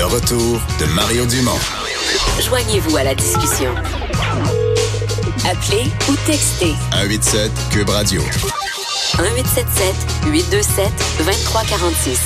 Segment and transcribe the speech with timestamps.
[0.00, 1.58] Le retour de Mario Dumont.
[2.42, 3.74] Joignez-vous à la discussion.
[5.44, 8.22] Appelez ou textez 187 Cube Radio.
[8.22, 9.94] 1877
[10.32, 10.86] 827
[11.18, 12.18] 2346.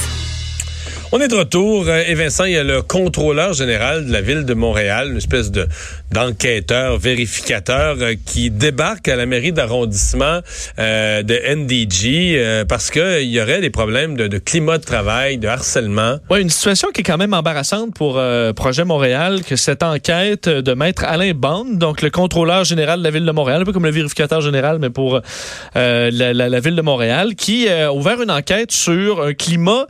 [1.11, 4.21] On est de retour euh, et Vincent, il y a le contrôleur général de la
[4.21, 5.69] ville de Montréal, une espèce de
[6.15, 10.41] d'enquêteur, vérificateur euh, qui débarque à la mairie d'arrondissement
[10.79, 15.39] euh, de NDG euh, parce que il y aurait des problèmes de, climat de travail,
[15.39, 16.19] de harcèlement.
[16.31, 18.21] Oui, une situation qui est quand même embarrassante pour
[18.55, 23.11] Projet Montréal, que cette enquête de maître Alain Bond, donc le contrôleur général de la
[23.11, 25.21] ville de Montréal, un peu comme le vérificateur général, mais pour
[25.75, 29.87] la, ville de Montréal, qui a ouvert une enquête sur un climat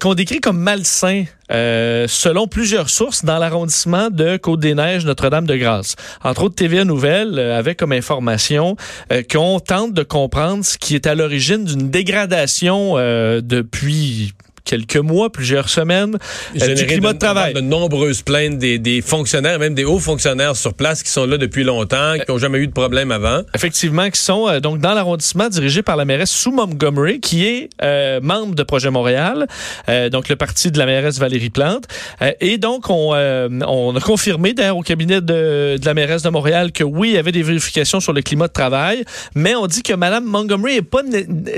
[0.00, 5.96] qu'on décrit comme malsain euh, selon plusieurs sources dans l'arrondissement de Côte-des-Neiges, Notre-Dame-de-Grâce.
[6.22, 8.76] Entre autres, TVA Nouvelle euh, avait comme information
[9.12, 14.32] euh, qu'on tente de comprendre ce qui est à l'origine d'une dégradation depuis
[14.70, 16.16] quelques mois, plusieurs semaines,
[16.60, 17.54] euh, du climat de, travail.
[17.54, 21.38] De nombreuses plaintes des, des, fonctionnaires, même des hauts fonctionnaires sur place qui sont là
[21.38, 23.42] depuis longtemps, qui n'ont jamais eu de problème avant.
[23.52, 27.68] Effectivement, qui sont euh, donc dans l'arrondissement dirigé par la mairesse Sue Montgomery, qui est
[27.82, 29.48] euh, membre de Projet Montréal,
[29.88, 31.84] euh, donc le parti de la mairesse Valérie Plante.
[32.22, 36.28] Euh, et donc, on, on a confirmé d'ailleurs au cabinet de, de, la mairesse de
[36.28, 39.66] Montréal que oui, il y avait des vérifications sur le climat de travail, mais on
[39.66, 41.02] dit que Mme Montgomery n'est pas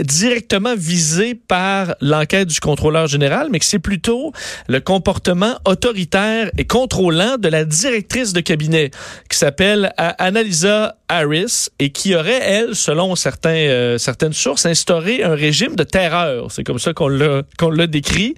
[0.03, 2.61] directement visée par l'enquête du
[3.07, 4.33] général, mais que c'est plutôt
[4.69, 8.91] le comportement autoritaire et contrôlant de la directrice de cabinet
[9.29, 13.15] qui s'appelle Annalisa Harris et qui aurait, elle, selon
[13.47, 16.51] euh, certaines sources, instauré un régime de terreur.
[16.51, 18.35] C'est comme ça qu'on l'a décrit.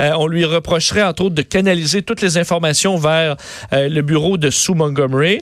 [0.00, 3.36] Euh, on lui reprocherait, entre autres, de canaliser toutes les informations vers
[3.72, 5.40] euh, le bureau de Sue Montgomery.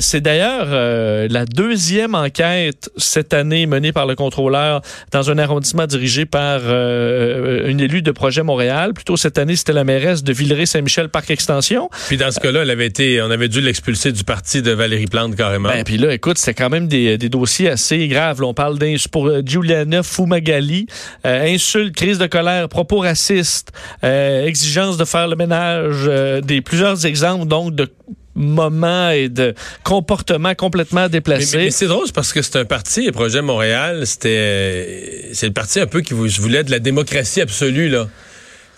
[0.00, 4.80] C'est d'ailleurs la deuxième enquête cette année menée par le contrôleur
[5.12, 8.94] dans un arrondissement dirigé par une élue de Projet Montréal.
[8.94, 11.90] Plutôt cette année, c'était la mairesse de Villeray-Saint-Michel Parc Extension.
[12.06, 15.06] Puis dans ce cas-là, elle avait été, on avait dû l'expulser du parti de Valérie
[15.06, 15.68] Plante carrément.
[15.68, 18.40] Ben, puis là, écoute, c'est quand même des, des, dossiers assez graves.
[18.40, 18.78] Là, on parle
[19.10, 20.86] pour euh, Giuliana Fumagalli,
[21.24, 23.72] euh, insulte, crise de colère, propos racistes,
[24.04, 27.88] euh, exigence de faire le ménage, euh, des plusieurs exemples donc de
[28.36, 31.56] moments et de comportements complètement déplacés.
[31.56, 35.80] Mais, c'est drôle parce que c'est un parti, le projet Montréal, c'était c'est le parti
[35.80, 38.08] un peu qui voulait de la démocratie absolue là.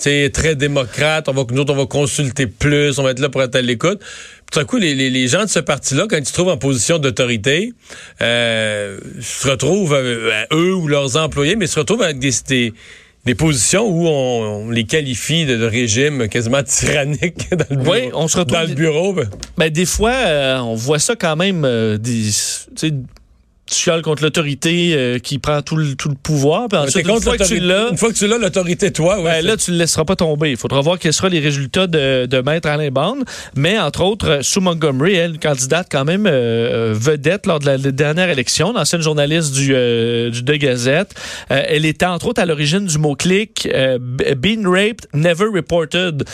[0.01, 3.29] C'est très démocrate, on va nous autres, on va consulter plus, on va être là
[3.29, 4.01] pour être à l'écoute.
[4.53, 6.57] Tout à coup, les, les, les, gens de ce parti-là, quand ils se trouvent en
[6.57, 7.73] position d'autorité,
[8.23, 12.31] euh, se retrouvent, euh, eux ou leurs employés, mais se retrouvent avec des
[13.29, 17.93] des positions où on, on les qualifie de, de, régime quasiment tyrannique dans le bureau.
[17.93, 19.13] Oui, on se retrouve dans le bureau.
[19.13, 19.29] Ben,
[19.59, 22.31] ben des fois, euh, on voit ça quand même euh, des
[23.71, 26.69] tu contre l'autorité euh, qui prend tout le, tout le pouvoir.
[26.69, 29.43] Puis ensuite, une, fois que tu l'as, une fois que tu l'as, l'autorité, toi, ouais,
[29.43, 30.51] ben, là, tu le laisseras pas tomber.
[30.51, 33.25] Il faudra voir quels seront les résultats de, de Maître Alain Bond.
[33.57, 37.93] Mais entre autres, Sue Montgomery, elle, candidate quand même euh, vedette lors de la, la
[37.93, 41.15] dernière élection, l'ancienne journaliste du, euh, du De Gazette.
[41.51, 46.25] Euh, elle était entre autres à l'origine du mot-clic euh, Been Raped, Never Reported,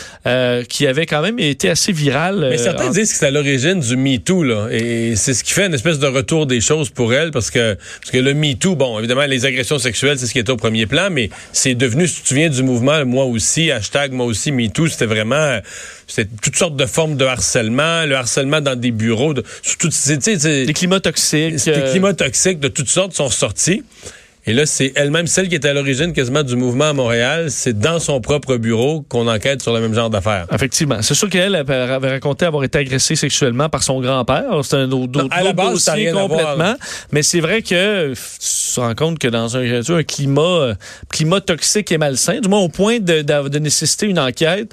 [0.69, 2.47] qui avait quand même été assez viral.
[2.49, 2.91] Mais certains en...
[2.91, 4.67] disent que c'est à l'origine du MeToo, là.
[4.71, 7.75] Et c'est ce qui fait une espèce de retour des choses pour elle parce que
[7.99, 10.85] parce que le MeToo, bon, évidemment, les agressions sexuelles, c'est ce qui est au premier
[10.85, 14.51] plan, mais c'est devenu, si tu te souviens du mouvement, moi aussi, hashtag moi aussi
[14.51, 15.59] MeToo, c'était vraiment,
[16.07, 19.43] c'était toutes sortes de formes de harcèlement, le harcèlement dans des bureaux, de,
[20.65, 21.55] des climats toxiques.
[21.55, 21.91] Des euh...
[21.91, 23.83] climats toxiques de toutes sortes sont sortis.
[24.47, 27.47] Et là, c'est elle-même celle qui est à l'origine quasiment du mouvement à Montréal.
[27.49, 30.45] C'est dans son propre bureau qu'on enquête sur le même genre d'affaires.
[30.53, 31.01] Effectivement.
[31.01, 34.45] C'est sûr qu'elle avait raconté avoir été agressée sexuellement par son grand-père.
[34.63, 36.75] C'est un autre, non, à la base, dossier rien complètement.
[37.11, 40.75] Mais c'est vrai que tu te rends compte que dans un, un climat,
[41.11, 44.71] climat toxique et malsain, du moins au point de, de, de nécessiter une enquête,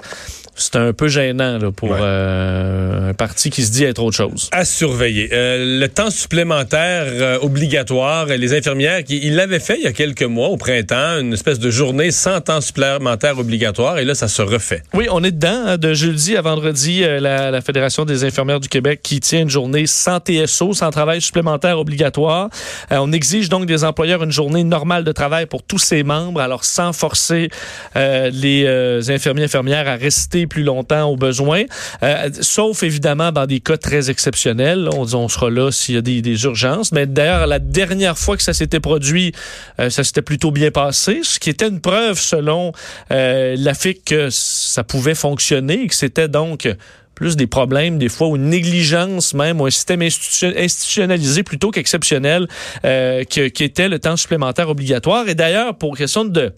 [0.54, 1.98] C'est un peu gênant là, pour Ouais.
[2.00, 4.50] euh, un parti qui se dit être autre chose.
[4.52, 5.30] À surveiller.
[5.32, 10.22] Euh, le temps supplémentaire euh, obligatoire, les infirmières, qui, ils l'avaient il y a quelques
[10.22, 14.42] mois, au printemps, une espèce de journée sans temps supplémentaire obligatoire, et là, ça se
[14.42, 14.82] refait.
[14.94, 15.66] Oui, on est dedans.
[15.66, 19.50] hein, de jeudi à vendredi, euh, la, Fédération des infirmières du Québec qui tient une
[19.50, 22.48] journée sans TSO, sans travail supplémentaire obligatoire.
[22.90, 26.40] Euh, on exige donc des employeurs une journée normale de travail pour tous ses membres,
[26.40, 27.48] alors sans forcer
[27.96, 31.64] euh, les infirmiers infirmières à rester plus longtemps au besoin,
[32.40, 34.88] sauf évidemment dans des cas très exceptionnels.
[34.92, 36.92] On, sera là s'il y a des urgences.
[36.92, 39.32] Mais d'ailleurs, la dernière fois que ça s'était produit,
[39.80, 42.72] euh, ça s'était plutôt bien passé, ce qui était une preuve selon
[43.10, 46.68] euh, la FIC que ça pouvait fonctionner et que c'était donc
[47.14, 51.70] plus des problèmes, des fois, ou une négligence même, ou un système institution- institutionnalisé plutôt
[51.70, 52.48] qu'exceptionnel,
[52.84, 55.28] euh, que- qui était le temps supplémentaire obligatoire.
[55.28, 56.52] Et d'ailleurs, pour question de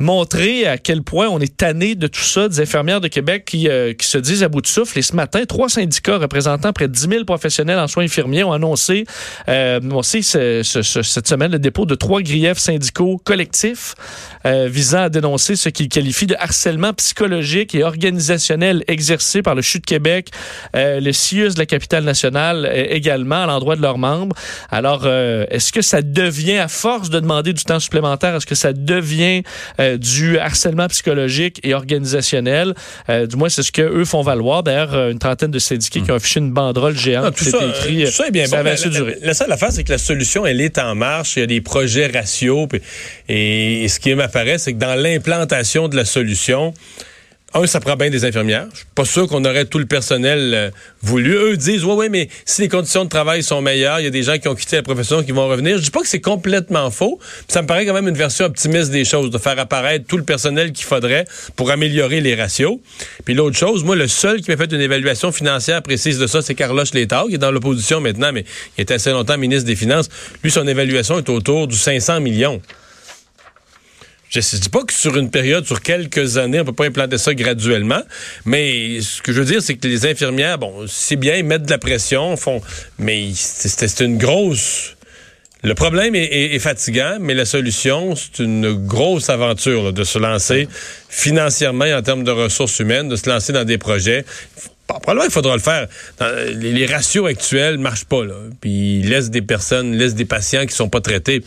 [0.00, 3.68] montrer à quel point on est tanné de tout ça, des infirmières de Québec qui,
[3.68, 4.98] euh, qui se disent à bout de souffle.
[4.98, 8.52] Et ce matin, trois syndicats représentant près de 10 000 professionnels en soins infirmiers ont
[8.52, 9.04] annoncé,
[9.48, 13.94] euh, aussi ce- ce- ce- cette semaine le dépôt de trois griefs syndicaux collectifs
[14.46, 19.60] euh, visant à dénoncer ce qu'ils qualifient de harcèlement psychologique et organisationnel exercé par le
[19.60, 20.30] CHU de Québec,
[20.74, 24.34] euh, le CIUS de la capitale nationale euh, également à l'endroit de leurs membres.
[24.70, 28.54] Alors, euh, est-ce que ça devient, à force de demander du temps supplémentaire, est-ce que
[28.54, 29.42] ça devient
[29.90, 32.74] euh, du harcèlement psychologique et organisationnel?
[33.08, 34.62] Euh, du moins, c'est ce qu'eux font valoir.
[34.62, 37.26] D'ailleurs, euh, une trentaine de syndiqués qui ont affiché une banderole géante.
[37.26, 38.68] Ah, tout, C'était ça, écrit, tout ça est bien ça bon.
[38.68, 39.16] avait la, duré.
[39.22, 41.36] la seule affaire, c'est que la solution, elle est en marche.
[41.36, 42.68] Il y a des projets ratios.
[43.28, 46.74] et, ce qui m'apparaît, c'est que dans l'implantation de la solution,
[47.54, 48.66] un, ça prend bien des infirmières.
[48.72, 50.70] Je suis pas sûr qu'on aurait tout le personnel euh,
[51.02, 51.34] voulu.
[51.34, 54.10] Eux disent, ouais, ouais, mais si les conditions de travail sont meilleures, il y a
[54.10, 55.76] des gens qui ont quitté la profession qui vont revenir.
[55.78, 57.18] Je dis pas que c'est complètement faux.
[57.48, 60.24] Ça me paraît quand même une version optimiste des choses, de faire apparaître tout le
[60.24, 61.24] personnel qu'il faudrait
[61.56, 62.78] pour améliorer les ratios.
[63.24, 66.42] Puis l'autre chose, moi, le seul qui m'a fait une évaluation financière précise de ça,
[66.42, 68.44] c'est Carlos Létard, qui est dans l'opposition maintenant, mais
[68.78, 70.08] il était assez longtemps ministre des Finances.
[70.44, 72.60] Lui, son évaluation est autour du 500 millions.
[74.30, 77.18] Je ne dis pas que sur une période, sur quelques années, on peut pas implanter
[77.18, 78.00] ça graduellement,
[78.44, 81.64] mais ce que je veux dire, c'est que les infirmières, bon, c'est bien, ils mettent
[81.64, 82.62] de la pression, font,
[82.98, 84.94] mais c'est une grosse...
[85.62, 90.68] Le problème est, fatigant, mais la solution, c'est une grosse aventure de se lancer
[91.10, 94.24] financièrement et en termes de ressources humaines, de se lancer dans des projets.
[94.86, 95.86] Probablement qu'il faudra le faire.
[96.54, 98.36] Les, ratios actuels marchent pas, là.
[98.62, 101.42] Puis ils laissent des personnes, laissent des patients qui sont pas traités.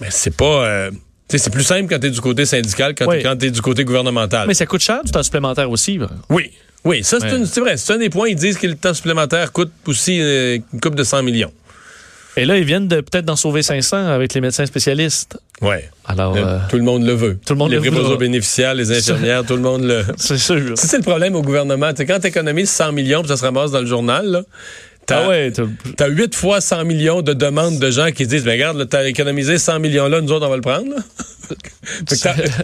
[0.00, 0.64] Mais c'est pas...
[0.64, 0.90] euh,
[1.28, 3.22] c'est plus simple quand tu es du côté syndical que Oui.
[3.22, 4.46] quand tu es du côté gouvernemental.
[4.46, 5.98] Mais ça coûte cher du temps supplémentaire aussi.
[6.30, 6.50] Oui.
[6.84, 7.60] Oui, ça, c'est Ouais.
[7.64, 7.76] vrai.
[7.76, 8.28] C'est un des points.
[8.28, 11.52] Ils disent que le temps supplémentaire coûte aussi euh, une coupe de 100 millions.
[12.38, 15.38] Et là, ils viennent de peut-être d'en sauver 500 avec les médecins spécialistes.
[15.62, 15.88] Ouais.
[16.04, 17.38] Alors, euh, tout le monde le veut.
[17.44, 18.12] tout le monde les le voudra.
[18.12, 20.04] aux bénéficiaires, les infirmières, tout le monde le.
[20.18, 20.74] c'est sûr.
[20.76, 21.90] C'est le problème au gouvernement.
[21.96, 24.42] Quand tu économises 100 millions, puis ça se ramasse dans le journal, là,
[25.06, 25.52] t'as, Ah ouais,
[26.08, 29.04] 8 fois 100 millions de demandes de gens qui se disent, ben regarde, là, t'as
[29.06, 30.90] économisé 100 millions là, nous autres, on va le prendre.
[30.90, 31.02] là.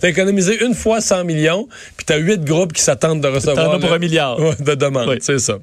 [0.01, 3.75] T'as, économisé une fois 100 millions, puis t'as 8 groupes qui s'attendent de recevoir.
[3.75, 4.41] As pour un milliard.
[4.41, 5.19] Ouais, de demandes, Oui.
[5.21, 5.59] c'est ça.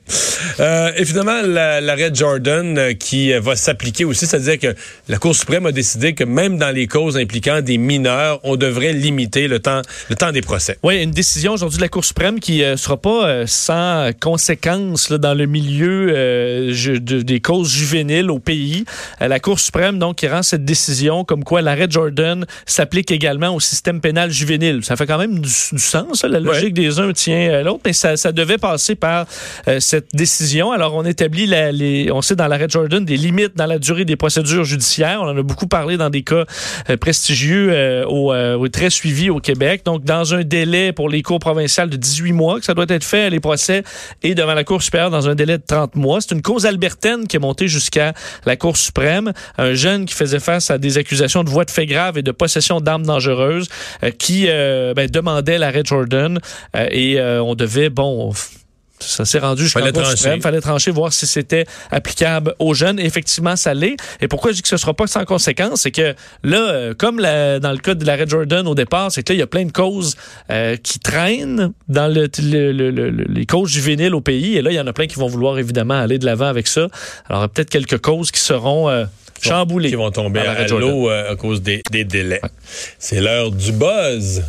[0.59, 4.75] Euh, et finalement, la- l'arrêt Jordan euh, qui euh, va s'appliquer aussi, c'est-à-dire que
[5.07, 8.93] la Cour suprême a décidé que même dans les causes impliquant des mineurs, on devrait
[8.93, 10.77] limiter le temps, le temps des procès.
[10.83, 15.09] Oui, une décision aujourd'hui de la Cour suprême qui ne sera pas euh, sans conséquences
[15.09, 18.85] là, dans le milieu euh, ju- de- des causes juvéniles au pays.
[19.21, 23.53] Euh, la Cour suprême, donc, qui rend cette décision comme quoi l'arrêt Jordan s'applique également
[23.55, 24.83] au système pénal juvénile.
[24.83, 27.93] Ça fait quand même du, du sens, la logique des uns tient à l'autre, mais
[27.93, 29.25] ça, ça devait passer par
[29.67, 30.38] euh, cette décision.
[30.41, 34.05] Alors, on établit, la- les, on sait dans l'arrêt Jordan, des limites dans la durée
[34.05, 35.19] des procédures judiciaires.
[35.21, 36.45] On en a beaucoup parlé dans des cas
[36.89, 39.81] euh, prestigieux euh, au, euh, très suivis au Québec.
[39.85, 43.03] Donc, dans un délai pour les cours provinciales de 18 mois, que ça doit être
[43.03, 43.83] fait, les procès,
[44.23, 46.21] et devant la Cour supérieure dans un délai de 30 mois.
[46.21, 48.13] C'est une cause albertaine qui est montée jusqu'à
[48.45, 49.33] la Cour suprême.
[49.57, 52.31] Un jeune qui faisait face à des accusations de voies de fait grave et de
[52.31, 53.67] possession d'armes dangereuses
[54.03, 56.39] euh, qui euh, ben, demandait l'arrêt Jordan.
[56.91, 58.31] Et on devait, bon...
[58.99, 60.41] Ça s'est rendu jusqu'à la Fallait Cour suprême.
[60.41, 62.99] fallait trancher, voir si c'était applicable aux jeunes.
[62.99, 63.95] Effectivement, ça l'est.
[64.19, 66.13] Et pourquoi je dis que ce ne sera pas sans conséquence, c'est que
[66.43, 69.35] là, euh, comme la- dans le cas de l'arrêt Jordan au départ, c'est que là,
[69.35, 70.15] il y a plein de causes
[70.51, 74.57] euh, qui traînent dans le, le- le- le- les causes juvéniles au pays.
[74.57, 76.67] Et là, il y en a plein qui vont vouloir évidemment aller de l'avant avec
[76.67, 76.87] ça.
[77.29, 79.05] Alors, il y a peut-être quelques causes qui seront euh,
[79.41, 79.89] chamboulées.
[79.89, 82.41] Qui vont tomber à l'eau euh, à cause des, des délais.
[82.97, 84.43] C'est l'heure du buzz.